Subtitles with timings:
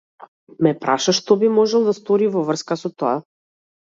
[0.67, 3.17] Ме праша што би можел да стори во врска со тоа.